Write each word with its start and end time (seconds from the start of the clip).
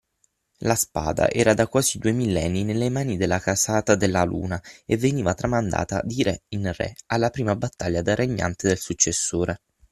la 0.67 0.73
spada 0.75 1.27
era 1.31 1.53
da 1.53 1.67
quasi 1.67 1.99
due 1.99 2.11
millenni 2.11 2.63
nelle 2.63 2.89
mani 2.89 3.17
della 3.17 3.37
casata 3.37 3.93
Della 3.93 4.23
Luna 4.23 4.59
e 4.83 4.97
veniva 4.97 5.35
tramandata 5.35 6.01
di 6.03 6.23
re 6.23 6.41
in 6.55 6.73
re, 6.75 6.95
alla 7.05 7.29
prima 7.29 7.55
battaglia 7.55 8.01
da 8.01 8.15
regnante 8.15 8.67
del 8.67 8.79
successore. 8.79 9.61